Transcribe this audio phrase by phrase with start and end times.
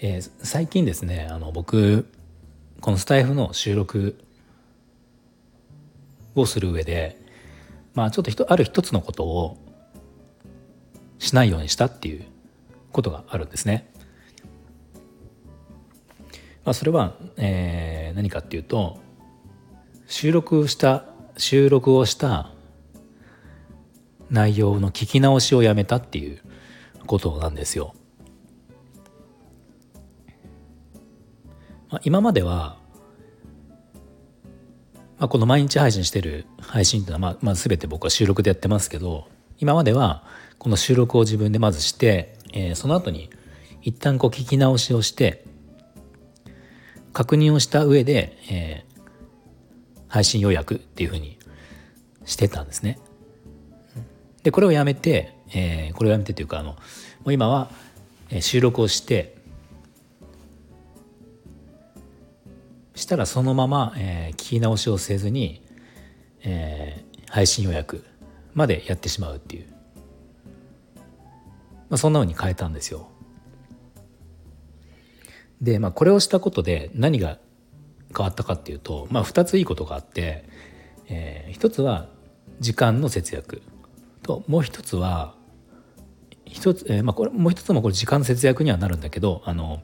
[0.00, 2.06] えー、最近ですねあの僕
[2.80, 4.18] このスタイフの収録
[6.34, 7.20] をする上で
[7.94, 9.56] まあちょっとある一つのことを
[11.18, 12.24] しないようにしたっていう
[12.92, 13.90] ことがあるんですね。
[16.64, 18.98] まあ、それは、えー、何かっていうと
[20.06, 21.04] 収録した
[21.36, 22.50] 収録をした
[24.30, 26.40] 内容の聞き直しをやめたっていう
[27.06, 27.94] ことなんですよ。
[31.94, 32.76] まあ、今までは、
[35.16, 39.28] まあ、この毎日配信してる配信っていうのは、まあ、まあ、全て僕は収録でやってますけど
[39.60, 40.24] 今までは
[40.58, 43.30] この収録を自分でまずして、えー、その後に
[43.80, 45.44] 一旦こう聞き直しをして
[47.12, 51.38] 確認をした上で、えー、配信予約っていうふうに
[52.24, 52.98] してたんですね。
[54.42, 56.78] でこれをやめて、えー、これをやめてというかあのも
[57.26, 57.70] う今は
[58.40, 59.33] 収録をして
[62.94, 65.62] したらそのまま、えー、聞き直しをせずに、
[66.42, 68.04] えー、配信予約
[68.54, 69.66] までやってしまうっていう、
[71.88, 73.08] まあ、そんなふうに変えたんですよ。
[75.60, 77.38] で、まあ、これをしたことで何が
[78.16, 80.44] 変わったかっていうと、まあ、2ついいことがあって、
[81.08, 82.08] えー、1つは
[82.60, 83.62] 時間の節約
[84.22, 85.34] ともう一つは
[86.44, 89.82] 一つ、えーまあ、これもう一つもこれ時間の節約にはなるんだけどあの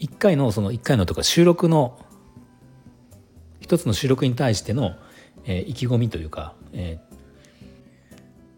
[0.00, 1.98] 1回のその1回のとか収録の
[3.60, 4.94] 一つの収録に対しての、
[5.44, 7.18] えー、意気込みというか、えー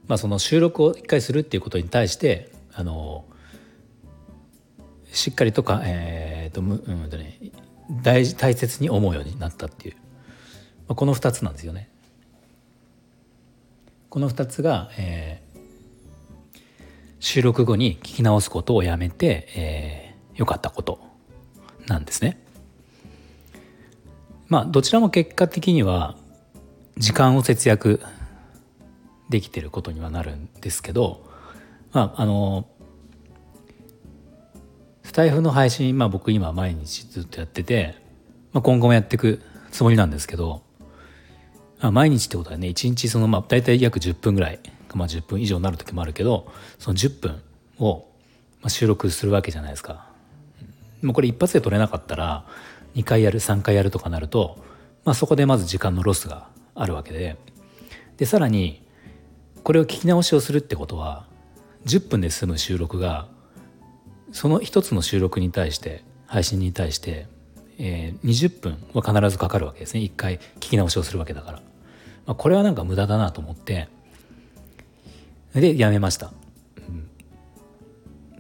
[0.07, 3.25] まあ、その収録を1回するっていうことに対してあの
[5.13, 7.39] しっかりとか、えーとうんとね、
[8.03, 10.01] 大大切に思うようになったっていう、ま
[10.91, 11.91] あ、この2つなんですよね。
[14.09, 15.59] この2つが、えー、
[17.21, 21.10] 収録後に聞き直すことをやめて、えー、よかったこと
[21.91, 22.41] なんですね。
[24.49, 26.17] まあどちらも結果的には
[26.97, 28.01] 時間を節約
[29.29, 31.25] できてることにはなるんですけど
[31.93, 32.67] まああの
[35.05, 37.97] スタイフの配信、まあ、僕今毎日ずっとやってて、
[38.53, 39.41] まあ、今後もやっていく
[39.73, 40.63] つもりなんですけど、
[41.81, 44.61] まあ、毎日ってことはね1日そのまあ大体約10分ぐらい、
[44.95, 47.43] まあ、10分以上になる時もあるけどその10分
[47.79, 48.07] を
[48.67, 50.10] 収録するわけじゃないですか。
[51.03, 52.45] もうこれ一発で撮れなかったら
[52.95, 54.59] 2回やる3回やるとかなると、
[55.05, 57.37] まあ、そこでまず時間のロスがあるわけで。
[58.17, 58.83] でさらに
[59.63, 61.25] これを聞き直しをするってことは
[61.87, 63.29] 10分で済む収録が
[64.33, 67.27] その一つの収録に対して配信に対して、
[67.79, 70.01] えー、20分は必ずかかるわけですね。
[70.01, 71.59] 一回聞き直しをするわけだから、
[72.27, 73.89] まあ、これはなんか無駄だなと思って。
[75.55, 76.33] でやめました、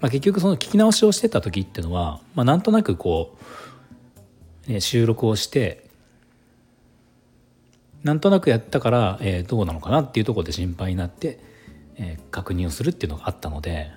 [0.00, 3.37] まあ、結局その聞き直しをしてた時っていうのは、まあ、なんとなくこ
[4.69, 5.88] う、ね、収録をして
[8.03, 11.39] なんとなくやったから、えー、どうなのかなっていうところで心配になって、
[11.97, 13.91] えー、確認をするっていうのがあったので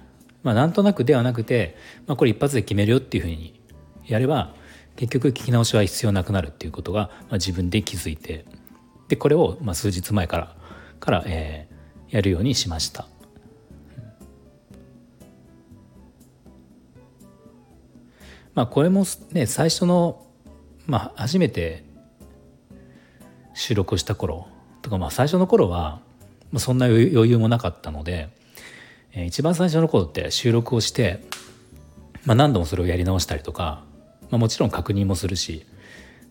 [0.44, 1.75] まあ、なんとなくではなくて、
[2.06, 3.59] まあ、これ一発で決めるよっていうふうに
[4.06, 4.53] やれば
[4.96, 8.46] 結局聞き直しは必要なくなるっていうことが、まあ、自分で気づいて
[9.08, 10.56] でこれをまあ数日前から
[11.00, 13.08] から、えー、やるようにしました。
[18.56, 20.24] まあ、これもね最初の、
[20.86, 21.84] まあ、初めて
[23.53, 24.47] 収録した頃
[24.81, 26.02] とかまあ最初の頃は
[26.58, 28.30] そんな余裕もなかったので
[29.13, 31.22] え一番最初の頃って収録をして、
[32.25, 33.83] まあ、何度もそれをやり直したりとか、
[34.30, 35.66] まあ、もちろん確認もするし、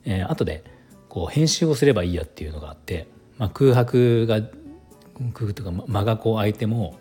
[0.04, 0.64] えー、後で
[1.08, 3.06] こう編集をすればいいやっていうのがあって、
[3.38, 4.40] まあ、空白が
[5.32, 6.98] 空白とか間がこう空いても、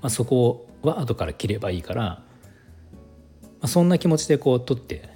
[0.00, 2.22] まあ、そこは後から切ればいいから、
[3.64, 5.08] あ、そんな気持ちでこう撮って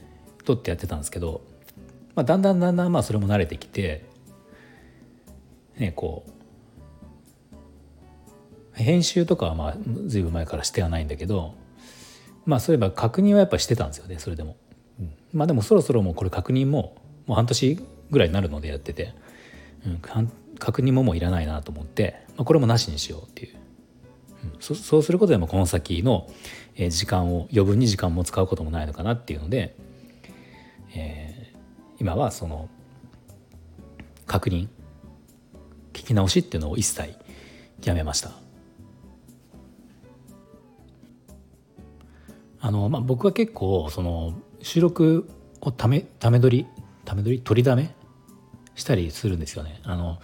[0.44, 1.42] 撮ってやってたんですけど、
[2.14, 4.06] まあ、だんだんだんだんまあそれも慣れてきて
[5.76, 6.32] ねこう
[8.72, 11.54] 編集とかはまあ随分前からしてはないんだけど
[12.46, 14.56] まあそういえば確認はやっぱしてたんですよねそれでも、
[14.98, 16.96] うん、まあでもそろそろもうこれ確認も
[17.26, 17.78] もう半年
[18.10, 19.12] ぐらいになるのでやってて、
[19.86, 19.98] うん、
[20.58, 23.56] 確認ももういらないなと思って、まあ、これもなしにしようっていう、
[24.60, 26.28] そそうすることでもこの先の
[26.88, 29.76] 時間を余分に時間も使うこともないのかなっていうので、
[30.94, 31.58] えー、
[32.00, 32.68] 今はその
[34.26, 34.68] 確認
[35.92, 37.14] 聞き直しっていうのを一切
[37.82, 38.32] やめました。
[42.60, 45.30] あのまあ、僕は結構その収録
[45.60, 46.66] をためため撮り
[47.04, 47.94] ため撮り取りだめ
[48.74, 49.80] したりするんですよね。
[49.84, 50.18] あの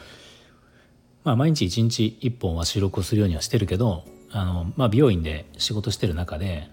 [1.25, 6.69] まあ、毎日1日1本は収録をするようにはしてるけどあの、まあ、美容院で仕事してる中で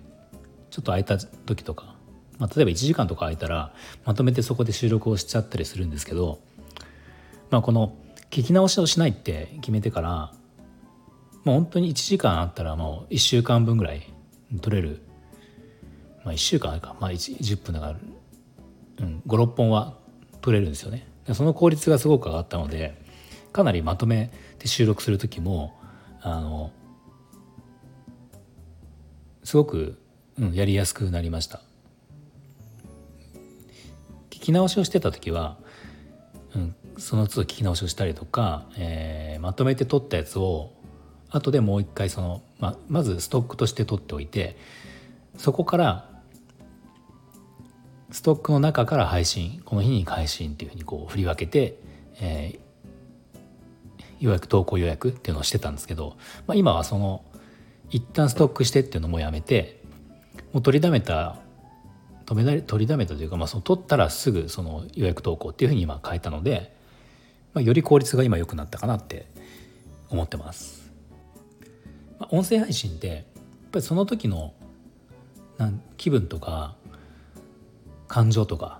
[0.69, 1.95] ちょっと空いた時とか、
[2.38, 3.74] まあ、例えば1時間とか空いたら
[4.06, 6.39] まとめてそこで収録をしちゃったりするんですけど、
[7.50, 7.95] まあ、この
[8.30, 14.01] 聞き直しをしないって決めてから、まあ、本当に1時間あったらもう1週間分ぐらい
[14.62, 15.01] 取れる、
[16.25, 17.95] まあ、1週間あるか、まあ、10分だから、
[19.00, 19.94] うん、56本は
[20.42, 21.07] 取れるんですよね。
[21.33, 23.00] その効率がすごく上がったので
[23.51, 25.77] かなりまとめて収録する時も
[26.21, 26.71] あの
[29.44, 30.00] すごく、
[30.39, 31.62] うん、やりやすくなりました。
[34.30, 35.57] 聞き直しをしてた時は、
[36.56, 40.74] うん、その都度聞き直しをしたりとか、えー、まとめて取ったやつを
[41.30, 44.57] 後でもう一回その、ままずストックとして取っておいて
[45.38, 46.09] そこから
[48.12, 51.80] ストックの中から配信この日に配信っていうふうにこう振り分けて、
[52.19, 52.59] えー、
[54.21, 56.15] 予約投稿予約っていうのをしてたんですけど、
[56.47, 57.25] まあ、今はその
[57.89, 59.81] 一旦ストックしてっていうのもやめて
[60.53, 61.38] もう取りだめた
[62.25, 66.73] 止めだ取りだめたというか、まあ、その取ったらすぐその予約投稿っていうふうに今変えたので、
[67.53, 69.25] まあ、より効率が今良くなったかなって
[70.09, 70.91] 思ってます。
[72.19, 73.23] まあ、音声配信ってやっ
[73.71, 74.53] ぱりその時の
[75.57, 76.75] なん気分とか
[78.07, 78.79] 感情とか、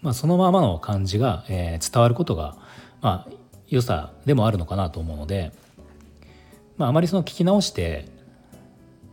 [0.00, 2.56] まあ、そのままの感じが、えー、伝わることが、
[3.00, 3.32] まあ、
[3.68, 5.52] 良さでもあるのかなと思うので、
[6.76, 8.06] まあ、あまりその聞き直して、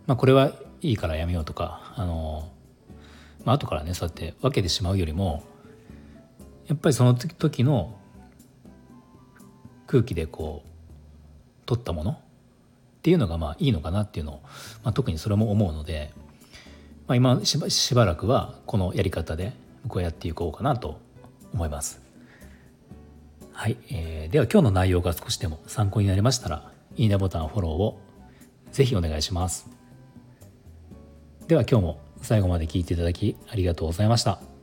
[0.07, 2.49] まあ、これはいいからやめようとか、あの
[3.43, 5.43] まあ後からねそうやって分けてしまうよりも
[6.67, 7.95] やっぱりその時の
[9.87, 10.69] 空気でこう
[11.65, 12.17] 取ったものっ
[13.01, 14.39] ていうのがまあいいのかなっていうのを、
[14.83, 16.13] まあ、特にそれも思うので。
[17.07, 19.53] まあ、今しばらくはこのやり方で
[19.83, 20.99] 僕はやっていこうかなと
[21.53, 22.04] 思います。
[23.55, 27.99] はい、えー、では今日の内容が少しでも参考になりましたらいいねボタンフォローを
[28.71, 29.69] ぜひお願いします。
[31.47, 34.54] では今日も最後まで聞いていただきありがとうございました。